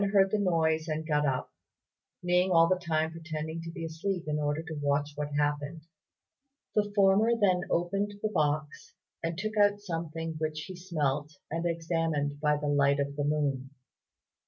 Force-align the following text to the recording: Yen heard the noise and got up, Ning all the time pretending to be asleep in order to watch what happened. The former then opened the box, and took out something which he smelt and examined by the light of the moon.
Yen 0.01 0.09
heard 0.09 0.31
the 0.31 0.39
noise 0.39 0.87
and 0.87 1.07
got 1.07 1.27
up, 1.27 1.51
Ning 2.23 2.49
all 2.51 2.67
the 2.67 2.75
time 2.79 3.11
pretending 3.11 3.61
to 3.61 3.69
be 3.69 3.85
asleep 3.85 4.23
in 4.27 4.39
order 4.39 4.63
to 4.63 4.79
watch 4.81 5.11
what 5.15 5.31
happened. 5.37 5.83
The 6.73 6.91
former 6.95 7.35
then 7.39 7.65
opened 7.69 8.15
the 8.19 8.29
box, 8.29 8.95
and 9.21 9.37
took 9.37 9.55
out 9.57 9.79
something 9.79 10.37
which 10.39 10.61
he 10.61 10.75
smelt 10.75 11.33
and 11.51 11.67
examined 11.67 12.39
by 12.39 12.57
the 12.57 12.65
light 12.67 12.99
of 12.99 13.15
the 13.15 13.23
moon. 13.23 13.69